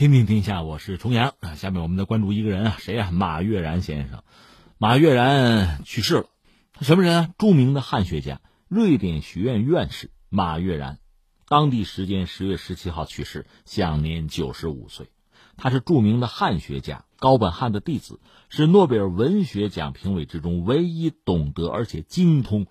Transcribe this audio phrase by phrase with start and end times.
[0.00, 1.56] 天天天下，我是重阳啊。
[1.56, 3.10] 下面我们再关注一个人啊，谁呀？
[3.10, 4.22] 马悦然先生。
[4.78, 6.24] 马悦然去世了，
[6.72, 7.28] 他什么人啊？
[7.36, 10.98] 著名的汉学家，瑞典学院院士马悦然。
[11.46, 15.10] 当地时间十月十七号去世，享年九十五岁。
[15.58, 22.66] 他是著名的汉学家，高本汉的弟子，是诺贝尔文学奖评委之中唯一懂得而且精通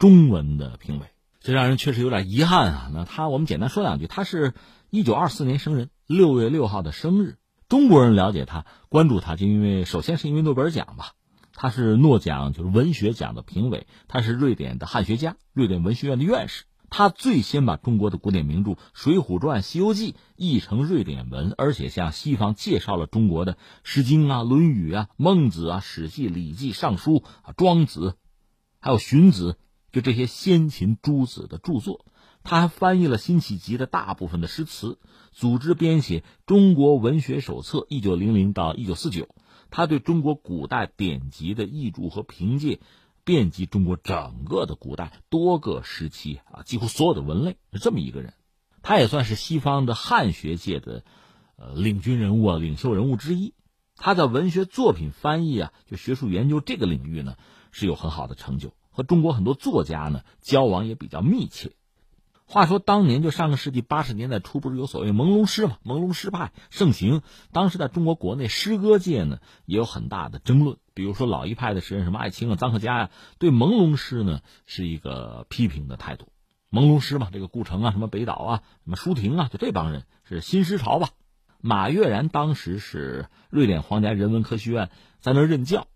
[0.00, 1.06] 中文的评委。
[1.38, 2.90] 这让人确实有点遗憾啊。
[2.92, 4.52] 那他，我们简单说两句，他是
[4.90, 7.36] 一九二四年生人，六月六号的生日。
[7.68, 11.14] 中国人了解他、关注他，就因为首先是因为诺贝尔奖吧。
[11.52, 13.86] 他是诺奖，就是文学奖的评委。
[14.06, 16.64] 他是瑞典的汉学家，瑞典文学院的院士。
[16.90, 28.10] 他最先把中国的古典名著《水浒传》《西游记》译成瑞典文，而且向西方介绍了中国的《诗经》啊、《论语》啊、《孟子》啊、《史记》《礼记》《尚书》啊、《庄子》，
[28.78, 29.52] 还有《荀子》。
[29.92, 32.04] 就这些先秦诸子的著作，
[32.48, 34.98] 他还翻译了辛弃疾的大部分的诗词，
[35.32, 39.28] 组织编写《中国文学手册》（一九零零到一九四九）。
[39.68, 42.78] 他对中国古代典籍的译著和评介，
[43.24, 48.32] 遍及中国整个的古代多个时期啊，几乎所有的文类是这么一个人。
[48.80, 51.02] 他也算是西方的汉学界的
[51.56, 53.54] 呃领军人物啊，领袖人物之一。
[53.96, 57.34] 他在文学作品翻译啊，就学术研究这个领域呢，
[57.72, 58.72] 是有很好的成就。
[58.90, 61.72] 和中国很多作家呢交往也比较密切。
[62.48, 65.78] 话说当年就上个世纪八十年代初，不是有所谓朦胧诗嘛？
[65.84, 70.78] 朦胧诗派盛行，当时在中国国内诗歌界呢也有很大的争论。
[70.94, 76.28] 比如说老一派的诗人什么艾青啊、臧克家呀，对朦胧诗呢是一个批评的态度。
[76.70, 81.10] 朦胧诗嘛，这个顾城啊、什么北岛啊、什么舒婷啊，就这帮人是新诗潮吧。
[81.60, 85.88] 马悦然当时是瑞典皇家人文科学院在那任教，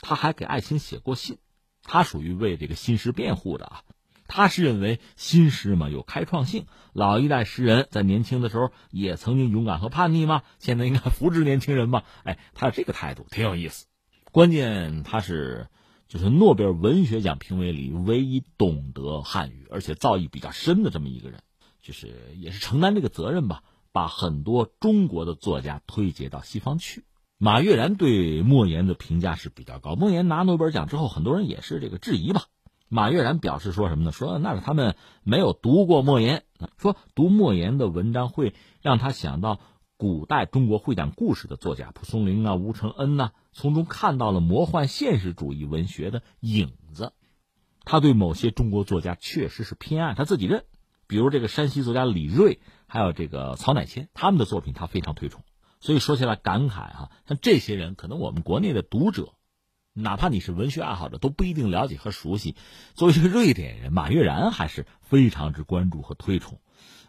[0.00, 1.38] 他还给艾青写过信。
[1.82, 3.82] 他属于为这个新诗辩护的啊，
[4.28, 13.86] 他是认为新诗嘛有开创性，老一代诗人在年轻的时候也曾经勇敢和叛逆嘛，现在应该扶植年轻人嘛， 哎，他有这个态度挺有意思。
[14.32, 15.68] 关键他是
[16.08, 21.40] 就是诺贝尔文学奖评委里唯一懂得汉语而且造诣比较深的这么一个人，
[21.82, 23.62] 就是也是承担这个责任吧，
[23.92, 27.04] 把很多中国的作家推介到西方去。
[27.38, 29.94] 马悦然对莫言的评价是比较高。
[29.94, 32.44] 莫言拿诺贝尔奖之后，很多人也是这个质疑吧。
[32.88, 34.12] 马悦然表示说什么呢？
[34.12, 36.44] 说那是他们没有读过莫言，
[36.78, 39.60] 说读莫言的文章会让他想到
[39.96, 47.12] 古代中国会讲故事的作家蒲松龄啊、吴承恩呐，从中看到了魔幻现实主义文学的影子。
[47.84, 50.64] 他对某些中国作家确实是偏爱，他自己认，
[51.06, 55.42] 比如这个山西作家李锐，还有这个曹乃谦，他们的作品他非常推崇。
[55.78, 59.34] 所以说起来感慨哈，像这些人，可能我们国内的读者，
[59.98, 62.54] 哪怕你是文学爱好者，都不一定了解和熟悉。
[62.94, 66.60] 作为一个瑞典人，马悦然还是非常之关注和推崇。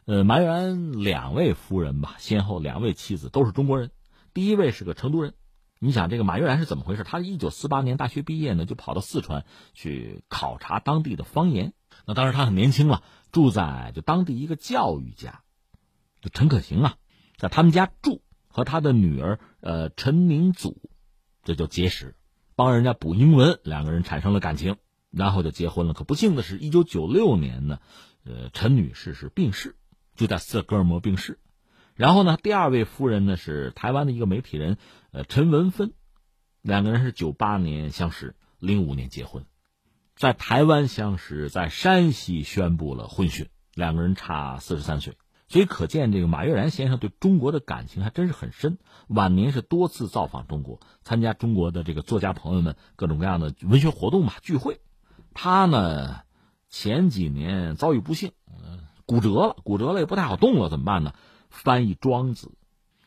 [0.05, 3.91] 呃，马悦然两位夫人吧，先后两位妻子都是中国人。
[4.33, 5.33] 第一位是个成都人，
[5.79, 7.03] 你想这个马悦然是怎么回事？
[7.03, 11.73] 他一九四八年大学毕业呢，就跑到四川去考察当地的方言。
[12.05, 15.41] 那当时他很年轻了，住在就当地一个教育家，
[16.21, 16.95] 就陈可行啊，
[17.37, 18.21] 在他们家住。
[18.49, 20.89] 和他的女儿，呃，陈明祖，
[21.43, 22.15] 这就结识，
[22.57, 24.77] 帮人家补英文，两个人产生了感情，
[25.11, 25.93] 然后就结婚了。
[25.93, 27.77] 可不幸的是，一九九六年呢，
[28.25, 29.75] 呃，陈女士是病逝，
[30.15, 31.37] 就在斯德哥尔摩病逝。
[31.93, 34.79] 然后呢，第二位夫人呢是台湾的一个媒体人，
[35.11, 35.93] 呃，陈文芬，
[36.63, 39.45] 两个人是九八年相识，零五年结婚，
[40.15, 45.15] 在台湾相识，在山西宣布了婚讯，两个人差四十三岁。
[45.49, 48.77] 所以可见，这个马悦然先生对中国的感情还真是很深。
[49.07, 54.81] 晚年是多次造访中国，参加中国的这个作家朋友们各种各样的文学活动嘛聚会。
[55.33, 56.21] 他呢，
[56.69, 58.33] 前几年遭遇不幸，
[59.05, 61.13] 骨折了，骨折了也不太好动了，怎么办呢？
[61.49, 62.47] 翻译《庄子》，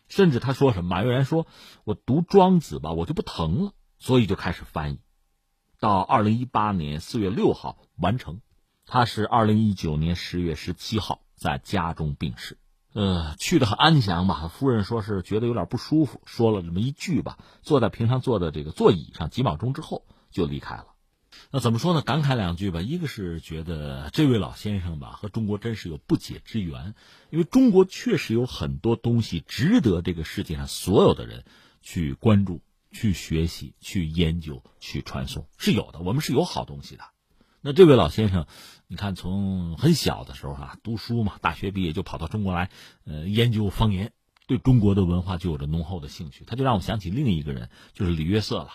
[0.09, 0.89] 甚至他说什么？
[0.89, 1.47] 马悦然说
[1.85, 4.99] ：“我读《庄子》吧，我就不疼了。”所以就开始翻译，
[5.79, 8.41] 到二零一八年四月六号完成。
[8.87, 11.21] 他是二零一九年十月十七号。
[11.41, 12.59] 在家中病逝，
[12.93, 14.49] 呃，去的很安详吧。
[14.49, 20.89] 夫人说是觉得有点不舒服，说了这么一句吧，坐在平常坐的这个座椅上，几秒钟之后就离开了。
[21.51, 22.03] 那怎么说呢？
[22.03, 22.83] 感慨两句吧。
[22.83, 26.95] 一个是觉得这位老先生吧，和中国真是有不解之缘，
[27.31, 31.47] 因为中国确实有很多东西值得这个世界上所有的人
[31.81, 32.61] 去关注、
[32.93, 36.01] 去学习、去研究、去传送，是有的。
[36.01, 37.05] 我们是有好东西的。
[37.63, 38.47] 那这位老先生，
[38.87, 42.71] 你看从很小的时候啊，读书嘛，大学毕业就跑到中国来，
[43.05, 44.13] 呃，研究方言，
[44.47, 46.45] 对中国的文化就有着浓厚的兴趣。
[46.47, 48.71] 他就让我想起另一个人，就是李约瑟了。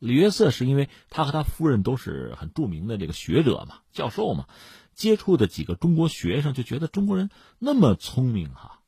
[0.00, 4.46] 李约瑟是因为他和他夫人都是很著名的这个学者嘛，教授嘛，
[4.94, 7.30] 接触的几个中国学生就觉得中国人
[7.60, 8.80] 那么聪明哈，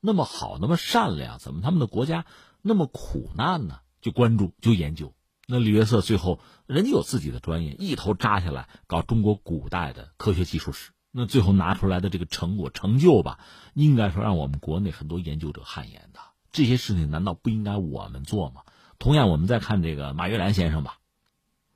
[0.00, 2.26] 那么好，那么善良，怎么他们的国家
[2.62, 3.80] 那么苦难呢？
[4.00, 5.12] 就关注，就研究。
[5.46, 10.92] 那李约瑟最后人家有自己的专业，一头扎下来搞中国古代的科学技术史。
[11.10, 13.38] 那最后拿出来的这个成果成就吧，
[13.72, 16.20] 应该说让我们国内很多研究者汗颜的。
[16.50, 18.62] 这些事情难道不应该我们做吗？
[18.98, 20.98] 同样，我们再看这个马悦然先生吧，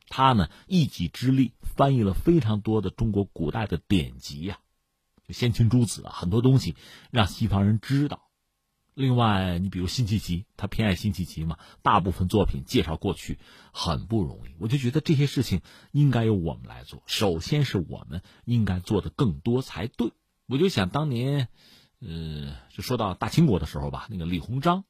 [0.09, 4.59] 他呢一己之力翻译了非常多的中国古代的典籍呀，
[5.26, 6.75] 就先秦诸子啊，很多东西
[7.11, 8.28] 让西方人知道。
[8.99, 13.39] 另外，你比如辛弃疾，他偏爱辛弃疾嘛，大部分作品介绍过去
[13.71, 14.56] 很不容易。
[14.59, 15.61] 我就觉得这些事情
[15.93, 17.00] 应该由我们来做。
[17.06, 20.11] 首先是我们应该做的更多才对。
[20.49, 21.47] 我就想当年，
[22.00, 24.83] 呃，就说到大清国的时候吧，那个李鸿章，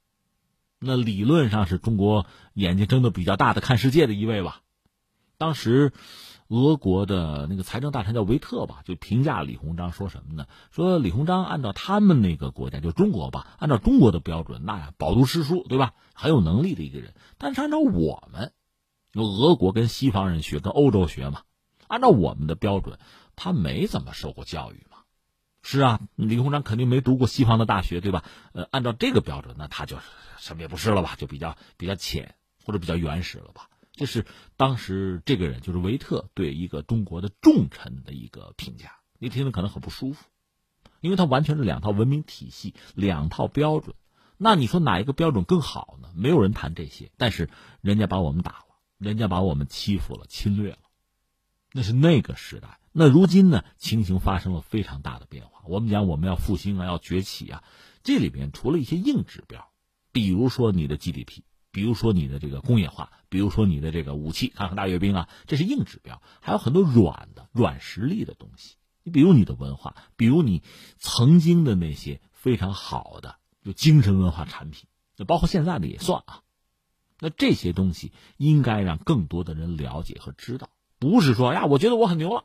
[0.78, 4.62] 那理论上是中国眼睛睁得比较大的看世界的一位吧。
[5.38, 5.92] 当时。
[6.50, 10.46] 俄国的那个财政大臣叫维特吧，就评价李鸿章说什么呢？
[10.70, 15.92] 说李鸿章按照他们那个国家，就中国吧，按照中国的标准，那饱读诗书，对吧？
[16.14, 17.12] 很有能力的一个人。
[17.36, 18.54] 但是按照我们，
[19.12, 21.42] 有俄国跟西方人学，跟欧洲学嘛，
[21.86, 22.98] 按照我们的标准，
[23.36, 25.00] 他没怎么受过教育嘛。
[25.60, 28.24] 是啊，李鸿章肯定没读过西方的大学，对吧？
[28.54, 29.98] 呃，按照这个标准，那他就
[30.38, 31.14] 什么也不是了吧？
[31.18, 33.67] 就比较比较浅或者比较原始了吧？
[33.98, 34.24] 这是
[34.56, 38.92] 当时这个人，就是维特对一个中国的重臣的一个评价。
[39.18, 40.24] 你听着可能很不舒服，
[41.00, 43.96] 因为他完全是两套文明体系、两套标准。
[44.36, 46.10] 那你说哪一个标准更好呢？
[46.14, 47.10] 没有人谈这些。
[47.16, 47.50] 但是
[47.80, 48.66] 人家把我们打了，
[48.98, 50.78] 人家把我们欺负了、侵略了，
[51.72, 52.78] 那是那个时代。
[52.92, 53.64] 那如今呢？
[53.78, 55.62] 情形发生了非常大的变化。
[55.66, 57.64] 我们讲我们要复兴啊，要崛起啊，
[58.04, 59.68] 这里边除了一些硬指标，
[60.12, 61.42] 比如说你的 GDP。
[61.70, 66.22] 比如说你的这个工业化，比如说你的这个武器，看看大阅兵啊，这是硬指标。
[66.40, 68.76] 还有很多软的、软实力的东西。
[69.02, 70.62] 你比如你的文化，比如你
[70.98, 74.86] 曾经的那些非常好的就精神文化产品，
[75.16, 76.42] 那包括现在的也算啊。
[77.20, 82.44] 那这些东西应该让更多的人了解和知道，不是说呀，我觉得我很牛了，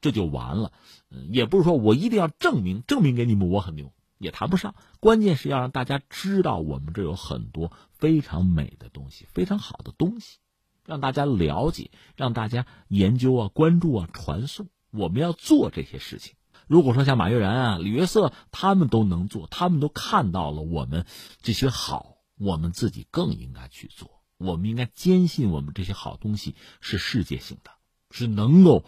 [0.00, 0.72] 这就完了。
[1.10, 3.92] 嗯，也不是说我一定要证明证明给你们我很牛。
[4.22, 10.38] 也谈不上，关键是要让大家知道我们这有很多非常美的东西，非常好的东西，
[10.86, 14.68] 让大家了解，让大家研究啊、关注啊、传送。
[14.92, 16.36] 我们要做这些事情。
[16.68, 21.04] 如果说像马悦然啊、李约瑟他们都能做，他们都看到了我们
[21.42, 24.22] 这些好，我们自己更应该去做。
[24.38, 27.72] 我们应该坚信我们这些好东西是世界性的，
[28.12, 28.84] 是能够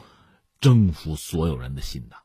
[0.60, 2.16] 征服所有人的心的。